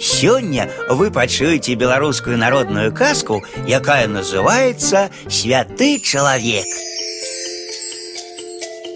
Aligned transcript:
Сёння 0.00 0.70
вы 0.88 1.10
пачуеце 1.10 1.74
беларускую 1.74 2.38
народную 2.38 2.94
казку, 2.94 3.44
якая 3.66 4.06
называется 4.06 5.10
святы 5.28 5.98
чалавек. 5.98 6.66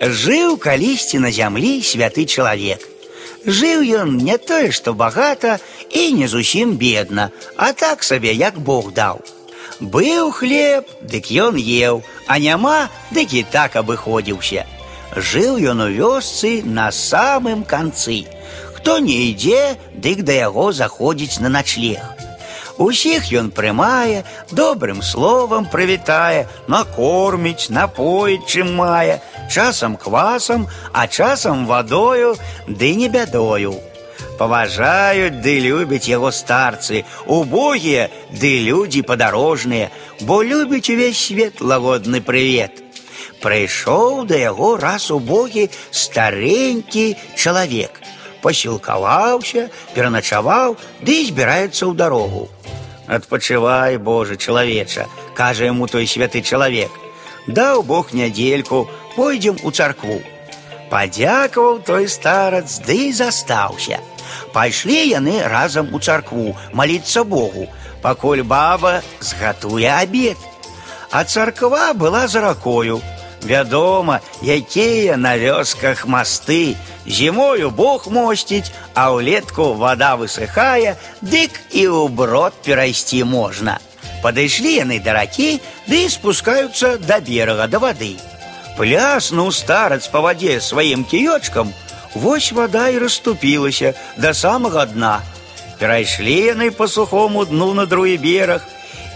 Жыў 0.00 0.58
калісьці 0.58 1.18
на 1.18 1.30
зямлі 1.32 1.82
святы 1.82 2.26
чалавек. 2.26 2.78
Жыў 3.44 3.82
ён 3.82 4.16
не 4.18 4.38
тое, 4.38 4.70
што 4.70 4.94
багата 4.94 5.58
і 5.90 6.12
не 6.12 6.28
зусім 6.28 6.76
бедна, 6.76 7.30
а 7.56 7.72
так 7.72 8.02
сабе 8.02 8.32
як 8.32 8.58
Бог 8.58 8.92
даў. 8.92 9.20
Быў 9.80 10.30
хлеб, 10.30 10.86
дык 11.02 11.32
ён 11.32 11.58
еў, 11.58 12.04
а 12.26 12.38
няма, 12.38 12.88
дык 13.10 13.34
і 13.34 13.42
так 13.50 13.76
абыходзіўся. 13.76 14.64
Жыў 15.16 15.58
ён 15.58 15.80
у 15.82 15.88
вёсцы 15.90 16.62
на 16.64 16.90
самым 16.92 17.64
канцы. 17.64 18.24
Хто 18.83 18.99
не 18.99 19.29
ідзе, 19.31 19.75
дык 19.93 20.23
да 20.23 20.33
яго 20.33 20.71
заходзіць 20.73 21.39
на 21.43 21.49
начлег. 21.49 22.01
Усіх 22.79 23.27
ён 23.35 23.51
прымае, 23.51 24.23
добрым 24.55 25.03
словам 25.03 25.65
прывітае, 25.67 26.47
накорміць, 26.71 27.67
напоіць, 27.75 28.47
чым 28.47 28.71
мае, 28.79 29.19
часам 29.51 29.97
квасам, 29.99 30.65
а 30.93 31.07
часам 31.07 31.67
вадою, 31.67 32.37
ды 32.67 32.95
не 32.95 33.09
бядою. 33.11 33.75
Паважаюць 34.39 35.43
ды 35.43 35.59
любяць 35.59 36.07
яго 36.07 36.31
старцы, 36.31 37.03
убогія 37.27 38.07
ды 38.31 38.51
людзі 38.63 39.03
падарожныя, 39.03 39.91
бо 40.21 40.39
любяць 40.41 40.87
увесь 40.87 41.19
свет 41.19 41.59
лагодны 41.59 42.23
прывет. 42.23 42.79
Прыйшоў 43.43 44.23
да 44.31 44.39
яго 44.39 44.77
раз 44.79 45.11
убогі 45.11 45.67
старенькі 45.91 47.17
чалавек 47.35 47.99
пасілкаваўся, 48.43 49.69
пераначаваў, 49.93 50.77
ды 51.01 51.25
збіраецца 51.25 51.85
ў 51.89 51.93
дарогу. 51.95 52.49
Адпачывай, 53.07 53.97
Божа, 53.97 54.37
чалавеча, 54.37 55.07
кажа 55.33 55.65
яму 55.65 55.87
той 55.87 56.05
святы 56.05 56.41
чалавек. 56.41 56.91
Даў 57.47 57.81
Бог 57.83 58.13
нядзельку, 58.13 58.87
пойдзем 59.15 59.57
у 59.63 59.71
царкву. 59.71 60.21
Падзякаваў 60.89 61.81
той 61.85 62.07
старац, 62.07 62.79
ды 62.85 63.09
і 63.09 63.13
застаўся. 63.13 63.99
Пайшлі 64.53 64.97
яны 65.09 65.41
разам 65.41 65.89
у 65.93 65.99
царкву 65.99 66.55
маліцца 66.73 67.23
Богу, 67.23 67.67
пакуль 68.01 68.43
баба 68.43 69.01
згатуе 69.19 69.89
абед. 69.89 70.37
А 71.11 71.23
царква 71.23 71.93
была 71.93 72.27
за 72.27 72.41
ракою. 72.41 73.01
Вядома, 73.43 74.19
якія 74.43 75.17
на 75.17 75.37
вёсках 75.37 76.05
масты, 76.05 76.75
Зімою 77.05 77.69
Бог 77.71 78.07
мосціць, 78.11 78.71
а 78.93 79.11
ўлетку 79.15 79.73
вода 79.73 80.15
высыхае, 80.19 80.95
дык 81.21 81.49
і 81.71 81.83
ў 81.87 82.09
брод 82.11 82.53
перайсці 82.61 83.23
можна. 83.23 83.79
Падышлі 84.21 84.83
яны 84.83 84.99
да 84.99 85.15
ракі, 85.15 85.61
ды 85.87 86.09
спускаюцца 86.11 86.99
да 86.99 87.19
берага 87.19 87.67
да 87.67 87.79
вады. 87.79 88.19
Пляснуў 88.77 89.51
старац 89.55 90.07
па 90.11 90.19
вадзе 90.19 90.59
сваім 90.59 91.07
кіёчкам, 91.07 91.73
Вось 92.13 92.51
вода 92.51 92.89
і 92.89 92.97
расступілася 92.99 93.93
да 94.17 94.33
самага 94.33 94.85
дна. 94.85 95.21
Перайшлі 95.79 96.35
яны 96.51 96.71
па 96.71 96.87
сухому 96.87 97.45
дну 97.45 97.73
на 97.73 97.85
другі 97.85 98.17
бераг, 98.17 98.65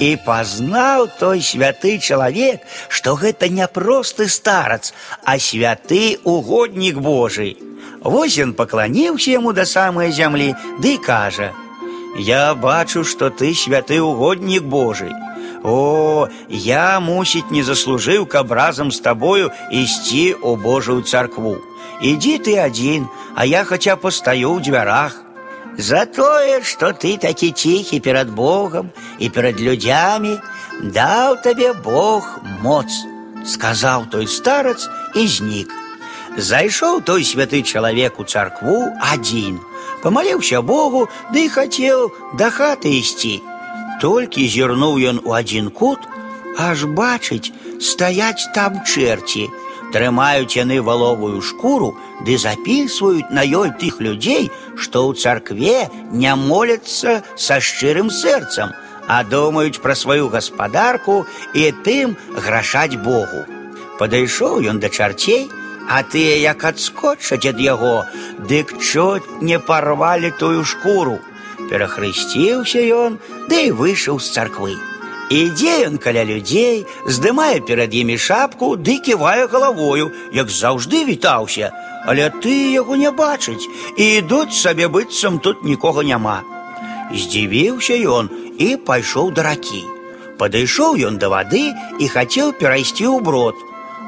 і 0.00 0.16
пазнаў 0.24 1.08
той 1.18 1.40
святы 1.40 1.98
чалавек, 1.98 2.60
што 2.88 3.16
гэта 3.16 3.48
не 3.48 3.66
просты 3.68 4.28
старац, 4.28 4.92
а 5.24 5.38
святы 5.38 6.18
угоднік 6.24 6.98
Божий. 7.00 7.56
Вось 8.00 8.38
ён 8.38 8.52
пакланіўся 8.54 9.30
яму 9.34 9.52
да 9.52 9.64
самай 9.66 10.12
зямлі, 10.12 10.54
ды 10.80 10.98
кажа: « 10.98 12.18
Я 12.18 12.54
бачу, 12.54 13.04
што 13.04 13.30
ты 13.30 13.54
святы 13.54 14.00
угоднік 14.00 14.62
Божий. 14.62 15.12
О, 15.64 16.28
я, 16.48 17.00
мусіць, 17.00 17.50
не 17.50 17.62
заслужыў, 17.62 18.26
каб 18.26 18.52
разам 18.52 18.92
з 18.92 19.00
табою 19.00 19.50
ісці 19.72 20.36
ў 20.38 20.56
Божую 20.62 21.02
царкву. 21.02 21.58
Ідзі 22.00 22.38
ты 22.38 22.54
адзін, 22.62 23.08
а 23.34 23.44
я 23.44 23.64
хаця 23.64 23.96
пастаю 23.96 24.54
ў 24.54 24.62
дзвярах. 24.62 25.16
За 25.80 26.06
тое, 26.06 26.62
што 26.64 26.92
ты 26.92 27.16
такі 27.20 27.52
ціхі 27.52 28.00
перад 28.00 28.30
Богом 28.30 28.90
і 29.18 29.28
перад 29.28 29.60
людзямі, 29.60 30.38
даў 30.82 31.36
табе 31.44 31.72
Бог 31.72 32.38
моц, 32.62 32.88
сказаў 33.44 34.06
той 34.10 34.26
старац 34.26 34.88
і 35.14 35.26
знік. 35.28 35.72
Зайшоў 36.36 37.00
той 37.00 37.24
святы 37.24 37.62
чалавек 37.62 38.20
у 38.20 38.24
царкву 38.24 38.88
адзін, 39.00 39.60
памаліўся 40.02 40.60
Богу, 40.60 41.08
ды 41.32 41.44
да 41.48 41.52
хацеў 41.52 42.12
да 42.40 42.50
хаты 42.50 42.92
ісці. 42.96 43.40
Толькі 44.00 44.48
зірнуў 44.48 45.00
ён 45.00 45.20
у 45.24 45.32
адзін 45.32 45.70
кут, 45.70 46.00
аж 46.56 46.84
бачыць, 46.84 47.52
стаяць 47.80 48.48
там 48.56 48.80
чэрці, 48.84 49.48
трымаюць 49.92 50.56
яны 50.56 50.80
валовую 50.82 51.40
шкуру 51.42 51.94
ды 52.26 52.38
запісваюць 52.38 53.30
на 53.30 53.44
ёй 53.44 53.70
тых 53.80 54.00
людзей, 54.00 54.50
што 54.76 55.06
ў 55.08 55.16
царкве 55.16 55.88
не 56.12 56.32
моляцца 56.34 57.22
са 57.36 57.60
шчырым 57.60 58.10
сэрцам, 58.10 58.72
а 59.06 59.22
думаюць 59.24 59.80
пра 59.82 59.94
сваю 59.94 60.28
гаспадарку 60.28 61.24
і 61.54 61.70
тым 61.86 62.16
грашаць 62.34 62.98
Богу. 62.98 63.46
Падышоў 63.98 64.60
ён 64.72 64.82
да 64.82 64.90
чарцей, 64.90 65.48
а 65.88 66.02
тыя 66.02 66.36
як 66.42 66.64
адскочаць 66.64 67.46
ад 67.46 67.62
яго, 67.62 68.04
дык 68.50 68.74
чот 68.82 69.22
не 69.40 69.58
парвалі 69.58 70.34
тую 70.40 70.64
шкуру. 70.64 71.18
Перахрысціўся 71.70 72.82
ён, 72.82 73.18
ды 73.48 73.70
і 73.70 73.74
выйшаў 73.78 74.20
з 74.20 74.34
царквы. 74.34 74.76
Ідзе 75.30 75.90
ён 75.90 75.98
каля 75.98 76.22
людзей, 76.22 76.86
здымае 77.06 77.58
перад 77.66 77.90
імі 77.90 78.14
шапку, 78.14 78.76
ды 78.78 79.02
ківае 79.02 79.50
галавою, 79.50 80.12
як 80.32 80.50
заўжды 80.54 81.02
вітаўся, 81.02 81.72
але 82.06 82.30
ты 82.30 82.54
яго 82.70 82.94
не 82.94 83.10
бачыць 83.10 83.66
і 83.98 84.04
ідуць 84.22 84.54
сабе 84.54 84.86
быццам 84.86 85.40
тут 85.42 85.64
нікога 85.66 86.06
няма. 86.06 86.42
Здзівіўся 87.10 87.98
ён 87.98 88.30
і 88.58 88.76
пайшоў 88.86 89.34
да 89.34 89.42
ракі. 89.50 89.82
Падышоў 90.38 90.94
ён 91.10 91.18
да 91.18 91.28
вады 91.34 91.74
і 91.98 92.06
хацеў 92.06 92.54
перайсці 92.54 93.10
ў 93.10 93.18
брод, 93.18 93.58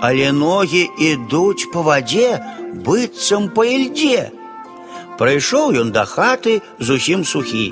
але 0.00 0.32
ногі 0.32 0.88
ідуць 0.96 1.68
па 1.76 1.84
вадзе 1.84 2.40
быццам 2.88 3.52
па 3.52 3.68
ільдзе. 3.68 4.32
Прыйшоў 5.20 5.76
ён 5.84 5.92
да 5.92 6.08
хаты 6.08 6.60
зусім 6.80 7.28
сухі. 7.28 7.68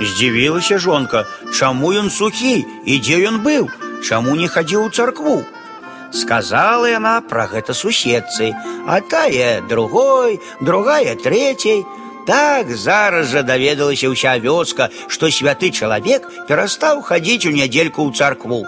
Здзівілася 0.00 0.78
жонка, 0.78 1.26
чаму 1.52 1.92
ён 1.92 2.10
сухі 2.10 2.64
і 2.86 2.98
дзе 3.04 3.20
ён 3.28 3.40
быў, 3.44 3.68
чаму 4.00 4.36
не 4.36 4.48
хадзіў 4.48 4.88
у 4.88 4.90
царкву. 4.90 5.44
Сказала 6.10 6.88
яна 6.88 7.20
пра 7.20 7.46
гэта 7.52 7.76
суседцы, 7.76 8.50
а 8.86 9.00
тая 9.00 9.60
другой, 9.68 10.40
другая 10.60 11.14
трэцяй. 11.14 11.84
Так 12.26 12.70
зараз 12.70 13.30
жа 13.30 13.42
даведалася 13.42 14.10
ўся 14.10 14.36
вёска, 14.40 14.90
што 15.08 15.30
святы 15.30 15.70
чалавек 15.70 16.26
перастаў 16.48 17.02
хадзіць 17.02 17.46
у 17.46 17.54
нядзельку 17.54 18.08
ў 18.08 18.14
царкву. 18.16 18.64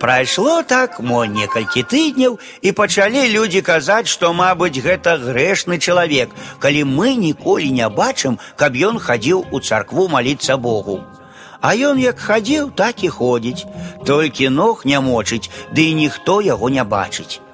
Прайшло 0.00 0.62
так 0.62 0.94
мо 1.04 1.26
некалькі 1.28 1.82
тыдняў 1.84 2.38
і 2.64 2.72
пачалі 2.72 3.24
людзі 3.32 3.60
казаць, 3.60 4.08
што, 4.08 4.32
мабыць, 4.32 4.80
гэта 4.80 5.18
грэшны 5.20 5.76
чалавек, 5.76 6.32
калі 6.58 6.84
мы 6.88 7.12
ніколі 7.20 7.68
не 7.78 7.88
бачым, 7.88 8.38
каб 8.56 8.80
ён 8.90 8.96
хадзіў 8.96 9.44
у 9.52 9.60
царкву 9.60 10.08
маліцца 10.08 10.56
Богу. 10.56 11.04
А 11.60 11.76
ён 11.76 12.00
як 12.00 12.16
хадзіў, 12.16 12.70
так 12.72 13.04
і 13.04 13.12
ходзіць, 13.12 13.68
толькі 14.08 14.48
ног 14.48 14.88
не 14.88 15.00
мочыць, 15.04 15.52
ды 15.76 15.92
і 15.92 15.94
ніхто 16.00 16.40
яго 16.40 16.72
не 16.72 16.84
бачыць. 16.84 17.44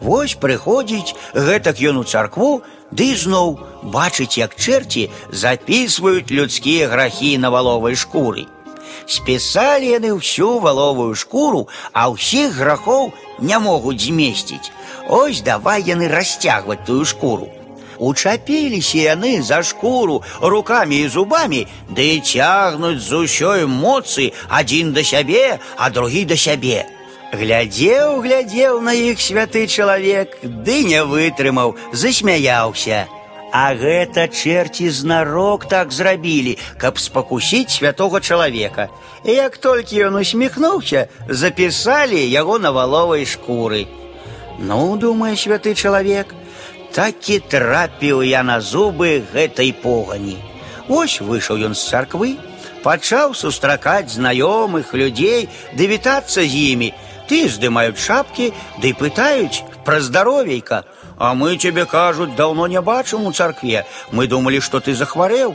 Вось 0.00 0.34
прыходзіць 0.34 1.14
гэтак 1.30 1.78
ён 1.78 2.02
у 2.02 2.04
царкву, 2.04 2.62
ды 2.90 3.14
зноў 3.14 3.54
бачыць, 3.94 4.34
як 4.42 4.58
чэрці 4.58 5.06
запісваюць 5.30 6.34
людскія 6.34 6.90
грахі 6.90 7.38
на 7.38 7.54
валовай 7.54 7.94
шкуры. 7.94 8.50
Спісалі 9.06 9.88
яны 9.88 10.14
ўсю 10.16 10.60
валовую 10.60 11.14
шкуру, 11.14 11.68
а 11.92 12.08
ўсіх 12.08 12.56
грахоў 12.56 13.12
не 13.38 13.58
могуць 13.58 14.00
змесціць. 14.00 14.72
Ось 15.08 15.42
давай 15.42 15.84
яны 15.84 16.08
расцягваць 16.08 16.84
тую 16.86 17.04
шкуру. 17.04 17.48
Учапіліся 17.98 18.98
яны 19.14 19.42
за 19.42 19.62
шкуру 19.62 20.22
рукамі 20.40 20.98
і 21.00 21.08
зубамі, 21.08 21.66
ды 21.90 22.16
і 22.16 22.20
цягнуць 22.20 23.02
з 23.04 23.12
усёй 23.24 23.66
моцы 23.66 24.32
адзін 24.48 24.92
да 24.92 25.04
сябе, 25.04 25.58
а 25.76 25.90
другі 25.90 26.24
да 26.24 26.36
сябе. 26.36 26.86
Глядзеў, 27.34 28.22
глядзеў 28.22 28.80
на 28.80 28.94
іх 28.94 29.20
святы 29.20 29.66
чалавек, 29.66 30.38
ды 30.42 30.84
не 30.86 31.02
вытрымаў, 31.04 31.74
засмяяўся. 31.92 33.06
А 33.54 33.70
гэта 33.78 34.26
чэрці 34.26 34.90
знарок 34.90 35.68
так 35.70 35.92
зрабілі, 35.92 36.58
каб 36.76 36.98
спакусіць 36.98 37.70
святого 37.70 38.20
чалавека. 38.20 38.88
І 39.24 39.32
як 39.38 39.58
толькі 39.58 40.10
ён 40.10 40.18
усміхнуўся, 40.18 41.06
запісалі 41.28 42.18
яго 42.18 42.58
на 42.58 42.74
валовай 42.74 43.22
шкуры. 43.22 43.86
Ну, 44.58 44.96
думае 44.96 45.36
святы 45.38 45.74
чалавек, 45.74 46.34
такі 46.94 47.38
трапіў 47.38 48.22
я 48.26 48.42
на 48.42 48.58
зубы 48.60 49.22
гэтай 49.30 49.70
погані. 49.70 50.38
Ось 50.88 51.20
выйшаў 51.20 51.62
ён 51.70 51.74
з 51.74 51.82
царквы, 51.90 52.34
пачаў 52.82 53.34
сустракаць 53.34 54.12
знаёмых 54.14 54.94
людзей, 54.94 55.48
ды 55.78 55.86
вітацца 55.86 56.42
з 56.42 56.54
імі. 56.74 56.90
Ты 57.30 57.48
здымаюць 57.48 58.02
шапкі, 58.02 58.52
ды 58.82 58.92
пытаюць 58.98 59.62
пра 59.88 60.00
здаровейка. 60.00 60.84
А 61.18 61.34
мы 61.34 61.56
цябе 61.56 61.84
кажуць, 61.84 62.34
даўно 62.36 62.66
не 62.66 62.80
бачым 62.80 63.26
у 63.26 63.32
царкве. 63.32 63.86
Мы 64.10 64.26
думалі, 64.26 64.60
што 64.60 64.80
ты 64.80 64.94
захварэў. 64.94 65.54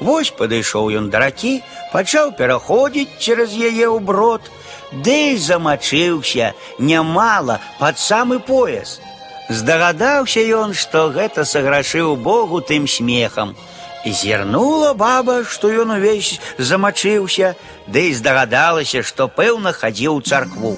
Вось 0.00 0.30
падышоў 0.30 0.92
ён 0.92 1.10
да 1.10 1.18
ракі, 1.24 1.62
пачаў 1.92 2.32
пераходзіць 2.36 3.16
цераз 3.18 3.56
яе 3.56 3.88
ў 3.88 3.98
брод, 4.00 4.44
ды 4.92 5.38
замачыўся 5.40 6.52
нямала 6.78 7.60
пад 7.80 7.98
самы 7.98 8.38
пояс. 8.38 9.00
Здагадаўся 9.48 10.42
ён, 10.42 10.74
што 10.74 11.08
гэта 11.14 11.44
саграшыў 11.44 12.16
Богу 12.16 12.60
тым 12.60 12.86
смехам. 12.86 13.56
Зірнула 14.04 14.92
баба, 14.94 15.42
што 15.44 15.70
ён 15.70 15.96
увесь 15.96 16.38
замачыўся, 16.58 17.54
ды 17.86 18.10
і 18.10 18.14
здагадалася, 18.14 19.02
што 19.02 19.26
пэўна 19.26 19.72
хадзіў 19.72 20.20
у 20.20 20.20
царкву. 20.20 20.76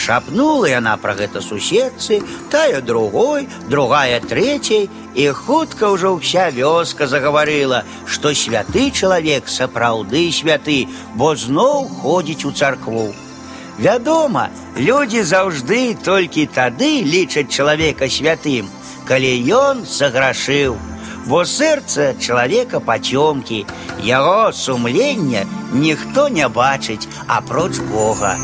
Шапнула 0.00 0.68
яна 0.68 0.96
пра 1.00 1.14
гэта 1.18 1.40
суседцы, 1.40 2.20
тая 2.52 2.80
другой, 2.80 3.48
другая 3.68 4.20
трэцяй, 4.20 4.88
і 5.14 5.28
хутка 5.32 5.88
ўжо 5.94 6.16
ўся 6.20 6.50
вёска 6.52 7.08
загаварыла, 7.08 7.84
што 8.04 8.34
святы 8.36 8.90
чалавек 8.90 9.48
сапраўды 9.48 10.28
святы, 10.32 10.88
бо 11.16 11.34
зноў 11.34 11.88
ходзіць 12.02 12.44
у 12.44 12.52
царкву. 12.52 13.14
Вядома, 13.78 14.50
людзі 14.76 15.22
заўжды 15.22 15.96
толькі 16.04 16.44
тады 16.52 17.00
лічаць 17.04 17.52
чалавека 17.52 18.08
святым, 18.08 18.68
калі 19.08 19.32
ён 19.52 19.86
саграшыў 19.86 20.76
бо 21.26 21.42
сэрца 21.44 22.14
чалавека 22.22 22.80
пацёмкі, 22.80 23.64
яго 24.06 24.52
сумлення 24.54 25.42
ніхто 25.72 26.28
не 26.28 26.48
бачыць 26.48 27.08
апроч 27.26 27.82
Бога. 27.90 28.36